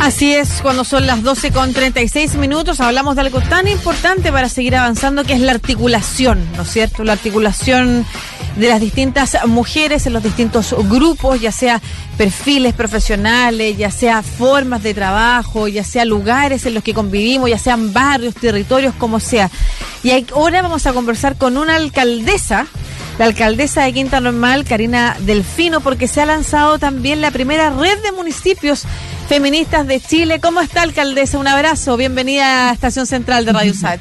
[0.00, 4.48] Así es, cuando son las 12 con 36 minutos hablamos de algo tan importante para
[4.48, 7.04] seguir avanzando que es la articulación, ¿no es cierto?
[7.04, 8.06] La articulación
[8.56, 11.82] de las distintas mujeres en los distintos grupos, ya sea
[12.16, 17.58] perfiles profesionales, ya sea formas de trabajo, ya sea lugares en los que convivimos, ya
[17.58, 19.50] sean barrios, territorios, como sea.
[20.02, 22.66] Y ahora vamos a conversar con una alcaldesa
[23.20, 27.98] la alcaldesa de Quinta Normal, Karina Delfino, porque se ha lanzado también la primera red
[28.02, 28.86] de municipios
[29.30, 30.40] feministas de Chile.
[30.40, 31.38] ¿Cómo está, alcaldesa?
[31.38, 31.96] Un abrazo.
[31.96, 34.00] Bienvenida a Estación Central de Radio Sach.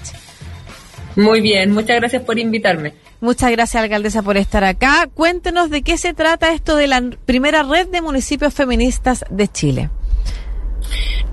[1.16, 2.96] Muy bien, muchas gracias por invitarme.
[3.22, 5.08] Muchas gracias, alcaldesa, por estar acá.
[5.14, 9.90] Cuéntenos de qué se trata esto de la primera red de municipios feministas de Chile.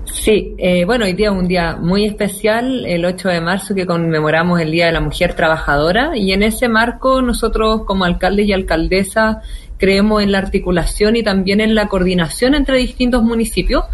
[0.05, 3.87] Sí, eh, bueno, hoy día es un día muy especial, el 8 de marzo, que
[3.87, 8.53] conmemoramos el Día de la Mujer Trabajadora, y en ese marco nosotros como alcaldes y
[8.53, 9.41] alcaldesa
[9.77, 13.85] creemos en la articulación y también en la coordinación entre distintos municipios.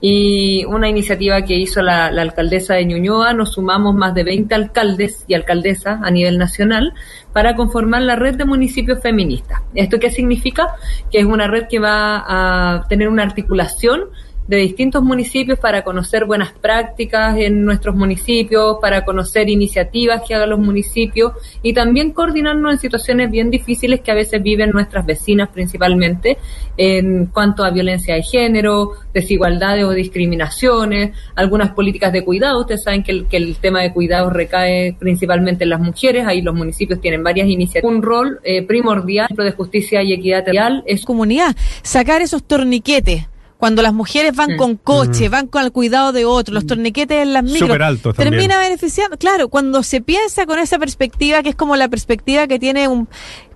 [0.00, 5.24] Y una iniciativa que hizo la, alcaldesa de Ñuñoa, nos sumamos más de 20 alcaldes
[5.26, 6.94] y alcaldesas a nivel nacional
[7.32, 9.62] para conformar la red de municipios feministas.
[9.74, 10.74] ¿Esto qué significa?
[11.10, 14.10] Que es una red que va a tener una articulación
[14.48, 20.50] de distintos municipios para conocer buenas prácticas en nuestros municipios, para conocer iniciativas que hagan
[20.50, 21.32] los municipios
[21.62, 26.38] y también coordinarnos en situaciones bien difíciles que a veces viven nuestras vecinas principalmente
[26.78, 32.60] en cuanto a violencia de género, desigualdades o discriminaciones, algunas políticas de cuidado.
[32.60, 36.40] Ustedes saben que el, que el tema de cuidado recae principalmente en las mujeres, ahí
[36.40, 37.94] los municipios tienen varias iniciativas.
[37.94, 43.26] Un rol eh, primordial de justicia y equidad territorial es comunidad, sacar esos torniquetes
[43.58, 47.32] cuando las mujeres van con coche, van con el cuidado de otros, los torniquetes en
[47.32, 47.76] las micros,
[48.16, 49.18] termina beneficiando.
[49.18, 53.08] Claro, cuando se piensa con esa perspectiva, que es como la perspectiva que tiene un...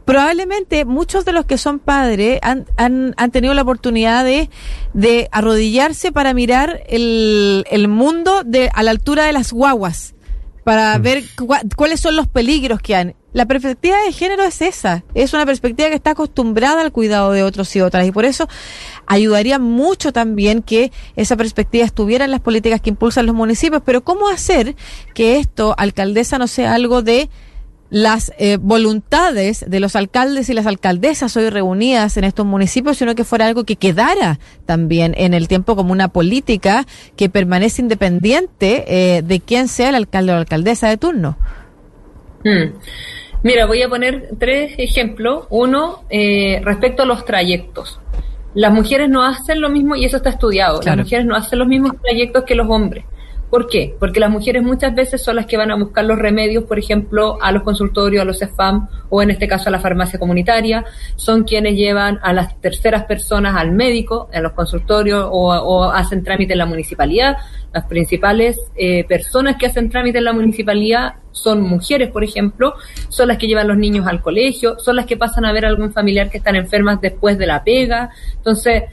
[0.04, 4.50] Probablemente muchos de los que son padres han, han, han tenido la oportunidad de,
[4.92, 10.16] de arrodillarse para mirar el, el mundo de, a la altura de las guaguas
[10.64, 11.22] para ver
[11.76, 13.14] cuáles son los peligros que hay.
[13.32, 17.42] La perspectiva de género es esa, es una perspectiva que está acostumbrada al cuidado de
[17.42, 18.46] otros y otras y por eso
[19.06, 24.04] ayudaría mucho también que esa perspectiva estuviera en las políticas que impulsan los municipios, pero
[24.04, 24.76] ¿cómo hacer
[25.14, 27.30] que esto, alcaldesa, no sea algo de
[27.88, 33.14] las eh, voluntades de los alcaldes y las alcaldesas hoy reunidas en estos municipios, sino
[33.14, 38.84] que fuera algo que quedara también en el tiempo como una política que permanece independiente
[38.88, 41.36] eh, de quién sea el alcalde o la alcaldesa de turno.
[42.44, 42.74] Hmm.
[43.42, 45.46] Mira, voy a poner tres ejemplos.
[45.50, 48.00] Uno, eh, respecto a los trayectos.
[48.54, 51.68] Las mujeres no hacen lo mismo, y eso está estudiado, las mujeres no hacen los
[51.68, 53.04] mismos trayectos que los hombres.
[53.52, 53.94] ¿Por qué?
[54.00, 57.36] Porque las mujeres muchas veces son las que van a buscar los remedios, por ejemplo,
[57.42, 60.86] a los consultorios, a los EFAM o en este caso a la farmacia comunitaria,
[61.16, 66.54] son quienes llevan a las terceras personas al médico, en los consultorios o, hacen trámite
[66.54, 67.36] en la municipalidad.
[67.74, 72.72] Las principales eh, personas que hacen trámite en la municipalidad son mujeres, por ejemplo,
[73.10, 75.68] son las que llevan los niños al colegio, son las que pasan a ver a
[75.68, 78.08] algún familiar que están enfermas después de la pega.
[78.34, 78.84] Entonces,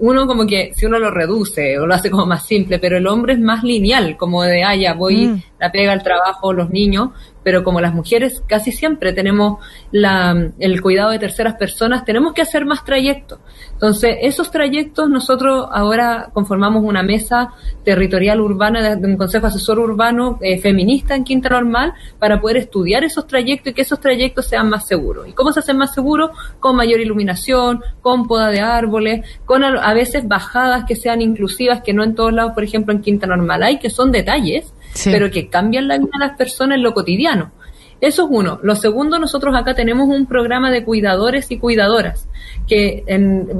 [0.00, 3.06] uno como que si uno lo reduce o lo hace como más simple, pero el
[3.06, 5.42] hombre es más lineal, como de, ah, ya voy, mm.
[5.60, 7.10] la pega al trabajo, los niños,
[7.42, 9.58] pero como las mujeres casi siempre tenemos
[9.92, 13.38] la, el cuidado de terceras personas, tenemos que hacer más trayectos.
[13.72, 20.38] Entonces, esos trayectos nosotros ahora conformamos una mesa territorial urbana de, un consejo asesor urbano
[20.42, 24.68] eh, feminista en Quinta Normal para poder estudiar esos trayectos y que esos trayectos sean
[24.68, 25.28] más seguros.
[25.28, 26.30] ¿Y cómo se hacen más seguros?
[26.58, 31.92] Con mayor iluminación, con poda de árboles, con a, veces bajadas que sean inclusivas, que
[31.92, 34.72] no en todos lados, por ejemplo, en Quinta Normal hay, que son detalles,
[35.04, 37.52] pero que cambian la vida de las personas en lo cotidiano.
[38.00, 38.58] Eso es uno.
[38.62, 42.28] Lo segundo, nosotros acá tenemos un programa de cuidadores y cuidadoras,
[42.66, 43.04] que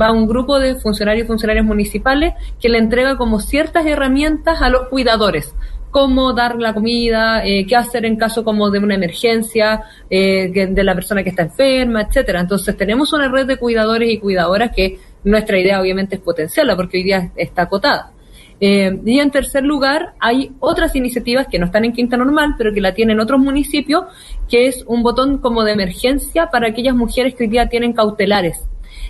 [0.00, 4.62] va a un grupo de funcionarios y funcionarias municipales que le entrega como ciertas herramientas
[4.62, 5.54] a los cuidadores
[5.90, 10.84] cómo dar la comida, eh, qué hacer en caso como de una emergencia, eh, de
[10.84, 12.40] la persona que está enferma, etcétera.
[12.40, 16.98] Entonces tenemos una red de cuidadores y cuidadoras que nuestra idea obviamente es potenciarla porque
[16.98, 18.12] hoy día está acotada.
[18.60, 22.72] Eh, y en tercer lugar, hay otras iniciativas que no están en Quinta Normal, pero
[22.74, 24.04] que la tienen otros municipios,
[24.48, 28.68] que es un botón como de emergencia para aquellas mujeres que hoy día tienen cautelares.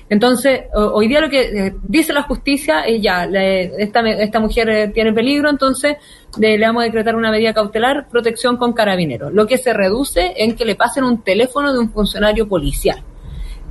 [0.08, 4.88] Entonces, hoy día lo que eh, dice la justicia es ya, esta, esta mujer eh,
[4.88, 5.96] tiene peligro, entonces
[6.36, 10.56] le, vamos a decretar una medida cautelar, protección con carabineros, lo que se reduce en
[10.56, 13.04] que le pasen un teléfono de un funcionario policial.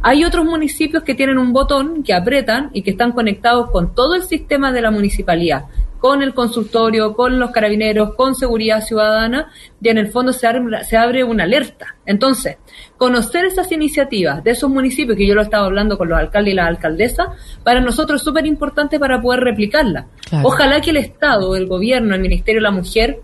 [0.01, 4.15] Hay otros municipios que tienen un botón que apretan y que están conectados con todo
[4.15, 5.65] el sistema de la municipalidad,
[5.99, 9.51] con el consultorio, con los carabineros, con seguridad ciudadana,
[9.81, 11.97] y en el fondo se abre, se abre una alerta.
[12.05, 12.57] Entonces,
[12.97, 16.55] conocer esas iniciativas de esos municipios, que yo lo estaba hablando con los alcaldes y
[16.55, 17.27] las alcaldesas,
[17.63, 20.07] para nosotros es súper importante para poder replicarla.
[20.43, 23.19] Ojalá que el Estado, el gobierno, el Ministerio de la Mujer,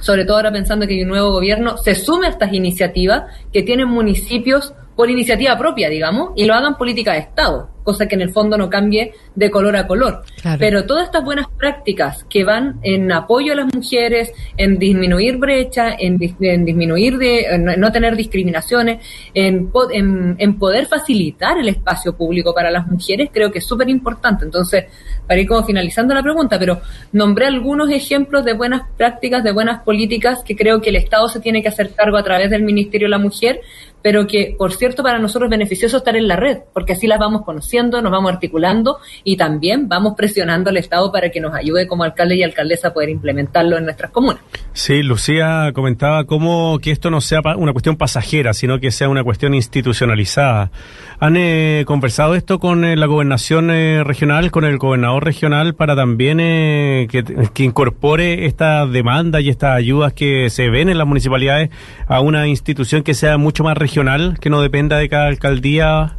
[0.00, 3.62] sobre todo ahora pensando que hay un nuevo gobierno, se sume a estas iniciativas que
[3.62, 8.22] tienen municipios por iniciativa propia, digamos, y lo hagan política de Estado cosa que en
[8.22, 10.22] el fondo no cambie de color a color.
[10.58, 15.94] Pero todas estas buenas prácticas que van en apoyo a las mujeres, en disminuir brecha,
[15.96, 19.04] en, disminuir de no tener discriminaciones,
[19.34, 19.70] en,
[20.38, 24.44] en, poder facilitar el espacio público para las mujeres, creo que es súper importante.
[24.44, 24.86] Entonces,
[25.26, 26.80] para ir como finalizando la pregunta, pero
[27.12, 31.40] nombré algunos ejemplos de buenas prácticas, de buenas políticas que creo que el Estado se
[31.40, 33.60] tiene que hacer cargo a través del Ministerio de la Mujer,
[34.04, 37.18] pero que, por cierto, para nosotros es beneficioso estar en la red, porque así las
[37.18, 41.86] vamos conociendo, nos vamos articulando y también vamos presionando al Estado para que nos ayude
[41.86, 44.42] como alcalde y alcaldesa a poder implementarlo en nuestras comunas.
[44.74, 49.24] Sí, Lucía comentaba cómo que esto no sea una cuestión pasajera, sino que sea una
[49.24, 50.70] cuestión institucionalizada.
[51.18, 55.96] ¿Han eh, conversado esto con eh, la gobernación eh, regional, con el gobernador regional, para
[55.96, 57.24] también que,
[57.54, 61.70] que incorpore esta demanda y estas ayudas que se ven en las municipalidades
[62.06, 63.93] a una institución que sea mucho más regional?
[64.40, 66.16] Que no dependa de cada alcaldía?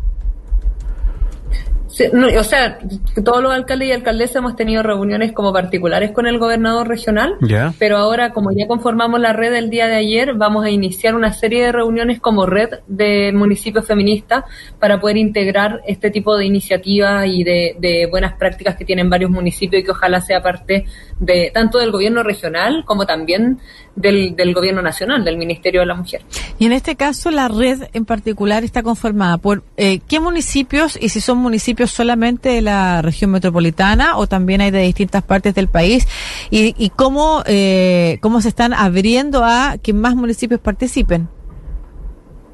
[2.37, 2.79] O sea,
[3.23, 7.35] todos los alcaldes y alcaldesas hemos tenido reuniones como particulares con el gobernador regional,
[7.79, 11.31] pero ahora como ya conformamos la red el día de ayer, vamos a iniciar una
[11.33, 14.43] serie de reuniones como red de municipios feministas
[14.79, 19.31] para poder integrar este tipo de iniciativas y de, de buenas prácticas que tienen varios
[19.31, 20.85] municipios y que ojalá sea parte
[21.19, 23.59] de tanto del gobierno regional como también
[23.95, 26.21] del, del gobierno nacional, del Ministerio de la Mujer.
[26.59, 31.09] Y en este caso, la red en particular está conformada por eh, qué municipios y
[31.09, 35.67] si son municipios solamente de la región metropolitana o también hay de distintas partes del
[35.67, 36.07] país
[36.49, 41.27] y, y cómo, eh, cómo se están abriendo a que más municipios participen.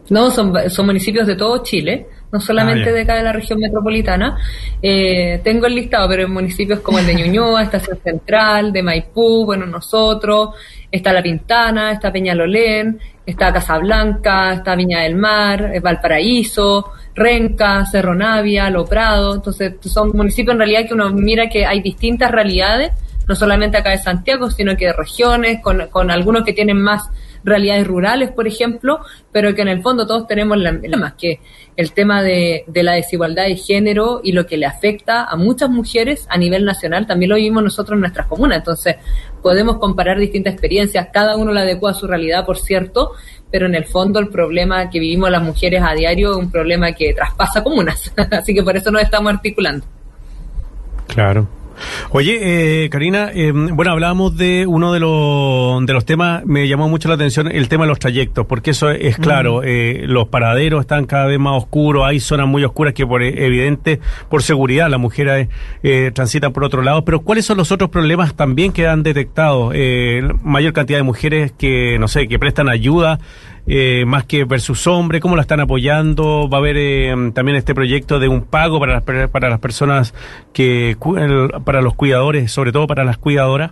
[0.10, 3.60] No, son, son municipios de todo Chile no solamente ah, de acá de la región
[3.60, 4.38] metropolitana.
[4.82, 9.46] Eh, tengo el listado, pero en municipios como el de Ñuñoa, Estación Central, de Maipú,
[9.46, 10.50] bueno, nosotros,
[10.90, 18.16] está La Pintana, está Peñalolén, está Casablanca, está Viña del Mar, eh, Valparaíso, Renca, Cerro
[18.16, 19.36] Navia, Lo Prado.
[19.36, 22.92] Entonces, son municipios en realidad que uno mira que hay distintas realidades,
[23.28, 27.10] no solamente acá de Santiago, sino que de regiones, con, con algunos que tienen más
[27.44, 29.00] realidades rurales, por ejemplo,
[29.32, 31.40] pero que en el fondo todos tenemos la, más que
[31.76, 35.70] el tema de, de, la desigualdad de género y lo que le afecta a muchas
[35.70, 38.60] mujeres a nivel nacional, también lo vivimos nosotros en nuestras comunas.
[38.60, 38.98] Entonces,
[39.42, 43.12] podemos comparar distintas experiencias, cada uno la adecua a su realidad, por cierto,
[43.52, 46.94] pero en el fondo el problema que vivimos las mujeres a diario es un problema
[46.94, 48.14] que traspasa comunas.
[48.32, 49.86] Así que por eso nos estamos articulando.
[51.08, 51.61] Claro.
[52.12, 56.90] Oye, eh, Karina, eh, bueno, hablábamos de uno de los, de los temas, me llamó
[56.90, 60.82] mucho la atención el tema de los trayectos, porque eso es claro, eh, los paraderos
[60.82, 64.00] están cada vez más oscuros, hay zonas muy oscuras que por evidente,
[64.30, 65.50] por seguridad, las mujeres
[65.84, 69.72] eh, transitan por otro lado, pero ¿cuáles son los otros problemas también que han detectado?
[69.74, 73.20] Eh, mayor cantidad de mujeres que, no sé, que prestan ayuda
[73.68, 77.76] eh, más que versus hombre, cómo la están apoyando, va a haber eh, también este
[77.76, 80.14] proyecto de un pago para las, para las personas
[80.54, 80.98] que,
[81.64, 83.72] para los cuidadores, sobre todo para las cuidadoras.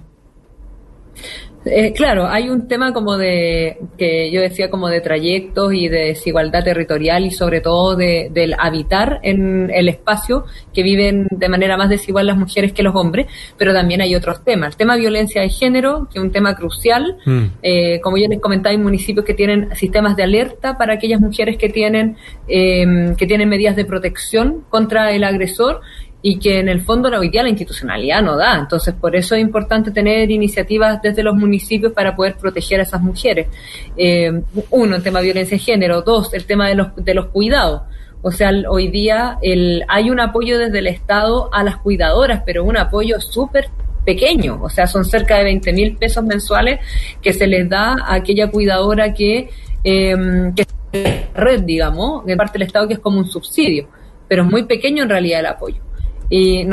[1.66, 6.06] Eh, claro, hay un tema como de, que yo decía como de trayectos y de
[6.08, 11.76] desigualdad territorial y sobre todo de, del habitar en el espacio que viven de manera
[11.76, 13.28] más desigual las mujeres que los hombres,
[13.58, 14.70] pero también hay otros temas.
[14.70, 17.18] El tema de violencia de género, que es un tema crucial.
[17.26, 17.46] Mm.
[17.62, 21.58] Eh, como ya les comentaba, hay municipios que tienen sistemas de alerta para aquellas mujeres
[21.58, 22.16] que tienen,
[22.48, 25.82] eh, que tienen medidas de protección contra el agresor
[26.22, 28.58] y que en el fondo hoy día la institucionalidad no da.
[28.60, 33.02] Entonces, por eso es importante tener iniciativas desde los municipios para poder proteger a esas
[33.02, 33.48] mujeres.
[33.96, 36.02] Eh, uno, el tema de violencia de género.
[36.02, 37.84] Dos, el tema de los, de los cuidados.
[38.22, 42.66] O sea, hoy día el, hay un apoyo desde el Estado a las cuidadoras, pero
[42.66, 43.70] un apoyo súper
[44.04, 44.60] pequeño.
[44.62, 46.82] O sea, son cerca de 20 mil pesos mensuales
[47.22, 49.50] que se les da a aquella cuidadora que,
[49.86, 53.88] eh, que red, digamos, de parte del Estado, que es como un subsidio.
[54.28, 55.89] Pero es muy pequeño en realidad el apoyo.
[56.30, 56.70] Y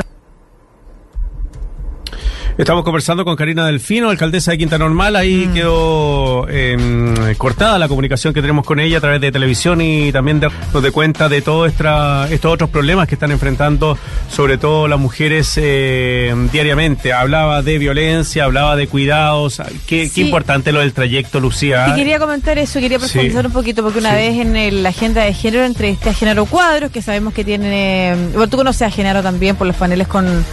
[2.57, 5.15] Estamos conversando con Karina Delfino, alcaldesa de Quinta Normal.
[5.15, 5.53] Ahí mm.
[5.53, 10.39] quedó em, cortada la comunicación que tenemos con ella a través de televisión y también
[10.39, 13.95] de, nos de cuenta de todos estos otros problemas que están enfrentando,
[14.27, 17.13] sobre todo las mujeres em, diariamente.
[17.13, 19.61] Hablaba de violencia, hablaba de cuidados.
[19.85, 21.89] Qué, importante lo del trayecto, Lucía.
[21.89, 25.33] Y quería comentar eso, quería profundizar un poquito, porque una vez en la agenda de
[25.35, 28.15] género entrevisté a Género Cuadros, que sabemos que tiene.
[28.31, 30.43] Bueno, tú conoces a Género también por los paneles con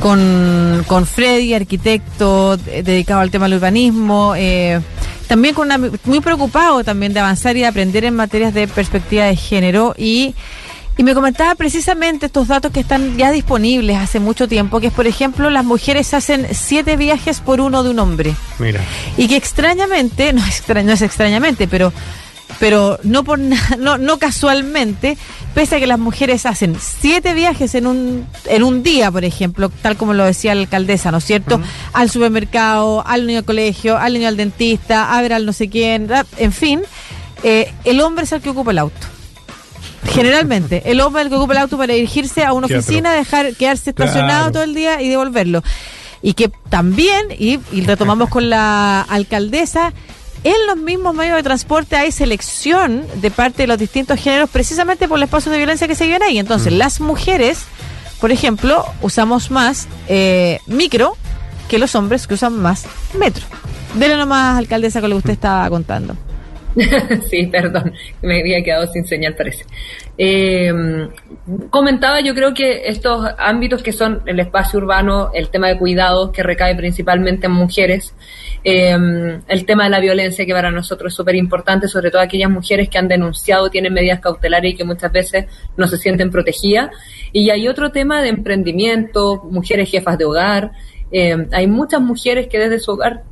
[0.00, 4.34] con, con Freddy, arquitecto dedicado al tema del urbanismo.
[4.36, 4.80] Eh,
[5.26, 5.68] también con
[6.04, 10.34] muy preocupado también de avanzar y de aprender en materias de perspectiva de género y
[10.96, 14.92] y me comentaba precisamente estos datos que están ya disponibles hace mucho tiempo, que es,
[14.92, 18.36] por ejemplo, las mujeres hacen siete viajes por uno de un hombre.
[18.60, 18.80] Mira.
[19.16, 21.92] Y que extrañamente, no, extraño, no es extrañamente, pero
[22.58, 23.38] pero no por
[23.78, 25.16] no, no casualmente,
[25.54, 29.68] pese a que las mujeres hacen siete viajes en un, en un día, por ejemplo,
[29.68, 31.60] tal como lo decía la alcaldesa, ¿no es cierto?
[31.92, 35.68] Al supermercado, al niño al colegio, al niño al dentista, a ver al no sé
[35.68, 36.82] quién, en fin,
[37.42, 39.06] eh, el hombre es el que ocupa el auto.
[40.06, 43.54] Generalmente, el hombre es el que ocupa el auto para dirigirse a una oficina, dejar
[43.54, 45.62] quedarse estacionado todo el día y devolverlo.
[46.22, 49.92] Y que también, y, retomamos con la alcaldesa,
[50.44, 55.08] en los mismos medios de transporte hay selección de parte de los distintos géneros precisamente
[55.08, 56.38] por los espacios de violencia que se viven ahí.
[56.38, 56.76] Entonces, mm.
[56.76, 57.64] las mujeres,
[58.20, 61.16] por ejemplo, usamos más eh, micro
[61.68, 62.86] que los hombres que usan más
[63.18, 63.44] metro.
[63.94, 66.14] Dele nomás, alcaldesa, con lo que usted estaba contando.
[67.30, 69.64] sí, perdón, me había quedado sin señal, parece.
[70.18, 70.72] Eh,
[71.70, 76.32] comentaba, yo creo que estos ámbitos que son el espacio urbano, el tema de cuidados
[76.32, 78.14] que recae principalmente en mujeres,
[78.64, 82.50] eh, el tema de la violencia que para nosotros es súper importante, sobre todo aquellas
[82.50, 86.90] mujeres que han denunciado, tienen medidas cautelares y que muchas veces no se sienten protegidas.
[87.32, 90.72] Y hay otro tema de emprendimiento, mujeres jefas de hogar.
[91.12, 93.22] Eh, hay muchas mujeres que desde su hogar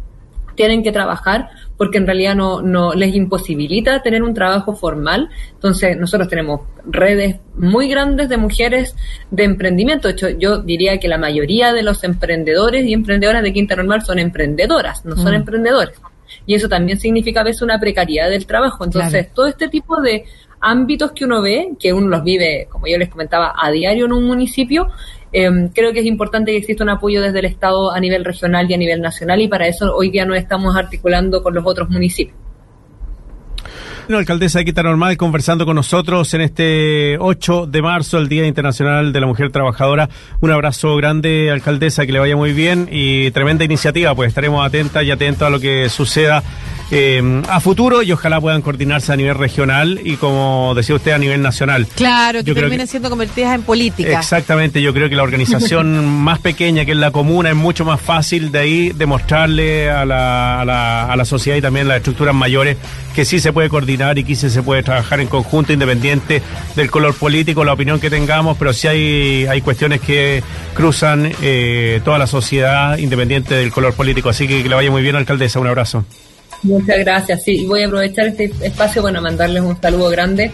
[0.55, 5.29] tienen que trabajar porque en realidad no, no les imposibilita tener un trabajo formal.
[5.55, 8.95] Entonces, nosotros tenemos redes muy grandes de mujeres
[9.31, 10.09] de emprendimiento.
[10.09, 14.03] De hecho, yo diría que la mayoría de los emprendedores y emprendedoras de Quinta Normal
[14.03, 15.37] son emprendedoras, no son mm.
[15.37, 16.01] emprendedores.
[16.47, 18.85] Y eso también significa a veces una precariedad del trabajo.
[18.85, 20.25] Entonces, todo este tipo de
[20.61, 24.13] ámbitos que uno ve, que uno los vive, como yo les comentaba, a diario en
[24.13, 24.89] un municipio,
[25.33, 28.71] Em, creo que es importante que exista un apoyo desde el Estado a nivel regional
[28.71, 31.89] y a nivel nacional y para eso hoy día nos estamos articulando con los otros
[31.89, 32.37] municipios.
[34.09, 38.47] La alcaldesa de Quita Normal conversando con nosotros en este 8 de marzo, el Día
[38.47, 40.09] Internacional de la Mujer Trabajadora.
[40.41, 45.05] Un abrazo grande, alcaldesa, que le vaya muy bien y tremenda iniciativa, pues estaremos atentas
[45.05, 46.43] y atentos a lo que suceda
[46.95, 51.19] eh, a futuro y ojalá puedan coordinarse a nivel regional y como decía usted a
[51.19, 51.87] nivel nacional.
[51.95, 54.19] Claro, que terminen siendo convertidas en política.
[54.19, 58.01] Exactamente, yo creo que la organización más pequeña que es la comuna es mucho más
[58.01, 61.97] fácil de ahí demostrarle a la, a la, a la sociedad y también a las
[61.99, 62.77] estructuras mayores
[63.15, 66.43] que sí se puede coordinar y que sí se puede trabajar en conjunto independiente
[66.77, 70.43] del color político, la opinión que tengamos, pero sí hay, hay cuestiones que
[70.75, 74.29] cruzan eh, toda la sociedad independiente del color político.
[74.29, 75.61] Así que que le vaya muy bien, alcaldesa.
[75.61, 76.05] Un abrazo.
[76.63, 77.43] Muchas gracias.
[77.43, 80.51] Sí, voy a aprovechar este espacio, bueno, mandarles un saludo grande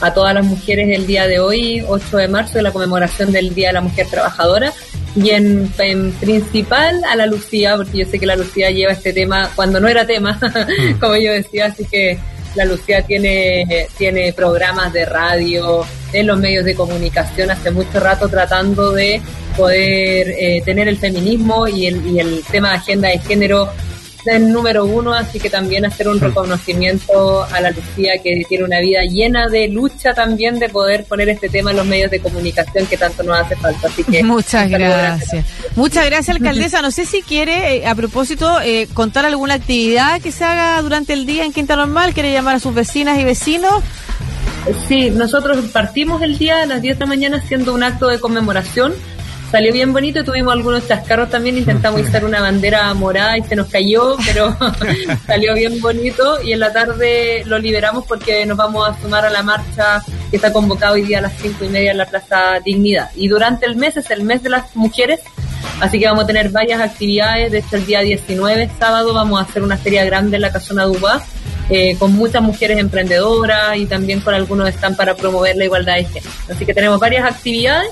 [0.00, 3.54] a todas las mujeres el día de hoy, 8 de marzo, de la conmemoración del
[3.54, 4.72] Día de la Mujer Trabajadora.
[5.14, 5.70] Y en,
[6.20, 9.86] principal a la Lucía, porque yo sé que la Lucía lleva este tema cuando no
[9.86, 10.40] era tema,
[11.00, 12.18] como yo decía, así que
[12.56, 18.28] la Lucía tiene, tiene programas de radio en los medios de comunicación hace mucho rato
[18.28, 19.22] tratando de
[19.56, 23.70] poder eh, tener el feminismo y el, y el tema de agenda de género
[24.26, 28.80] el número uno, así que también hacer un reconocimiento a la Lucía que tiene una
[28.80, 32.86] vida llena de lucha también de poder poner este tema en los medios de comunicación
[32.86, 33.88] que tanto nos hace falta.
[33.88, 35.44] Así que muchas gracias.
[35.76, 36.82] Muchas gracias, alcaldesa.
[36.82, 41.12] No sé si quiere, eh, a propósito, eh, contar alguna actividad que se haga durante
[41.12, 42.14] el día en Quinta Normal.
[42.14, 43.82] ¿Quiere llamar a sus vecinas y vecinos?
[44.86, 48.20] Sí, nosotros partimos el día a las 10 de la mañana haciendo un acto de
[48.20, 48.94] conmemoración
[49.52, 53.68] salió bien bonito, tuvimos algunos chascarros también, intentamos izar una bandera morada y se nos
[53.68, 54.56] cayó, pero
[55.26, 59.30] salió bien bonito y en la tarde lo liberamos porque nos vamos a sumar a
[59.30, 62.60] la marcha que está convocada hoy día a las cinco y media en la Plaza
[62.64, 63.10] Dignidad.
[63.14, 65.20] Y durante el mes es el mes de las mujeres,
[65.80, 69.42] así que vamos a tener varias actividades, de hecho el día 19, sábado, vamos a
[69.42, 71.22] hacer una feria grande en la Casona Dubá.
[71.70, 76.04] Eh, con muchas mujeres emprendedoras y también con algunos están para promover la igualdad de
[76.04, 76.30] género.
[76.50, 77.88] Así que tenemos varias actividades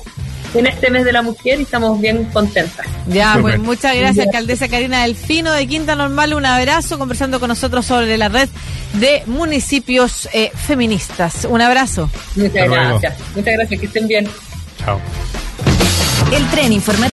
[0.55, 2.87] en este mes de la mujer y estamos bien contentas.
[3.07, 6.35] Ya, pues muchas gracias, alcaldesa Karina Delfino de Quinta Normal.
[6.35, 8.49] Un abrazo conversando con nosotros sobre la red
[8.95, 11.47] de municipios eh, feministas.
[11.49, 12.11] Un abrazo.
[12.37, 13.15] Muchas gracias.
[13.35, 14.29] Muchas gracias, que estén bien.
[14.79, 15.01] Chao.
[16.33, 17.09] El tren informativo.